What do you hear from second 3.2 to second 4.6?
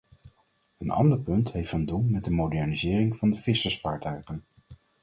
de vissersvaartuigen.